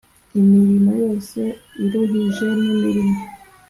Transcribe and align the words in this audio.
Imirimo 0.39 0.91
yose 1.03 1.39
iruhije 1.83 2.47
n 2.59 2.63
imirimo 2.73 3.19